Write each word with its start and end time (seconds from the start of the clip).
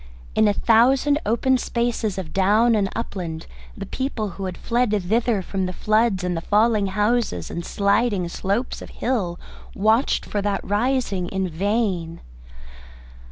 In 0.33 0.47
a 0.47 0.53
thousand 0.53 1.19
open 1.27 1.59
spaces 1.59 2.17
of 2.17 2.33
down 2.33 2.73
and 2.73 2.89
upland 2.95 3.45
the 3.77 3.85
people 3.85 4.29
who 4.29 4.45
had 4.45 4.57
fled 4.57 4.89
thither 4.99 5.43
from 5.43 5.67
the 5.67 5.73
floods 5.73 6.23
and 6.23 6.35
the 6.35 6.41
falling 6.41 6.87
houses 6.87 7.51
and 7.51 7.63
sliding 7.63 8.27
slopes 8.27 8.81
of 8.81 8.89
hill 8.89 9.39
watched 9.75 10.25
for 10.25 10.41
that 10.41 10.61
rising 10.67 11.27
in 11.27 11.47
vain. 11.47 12.19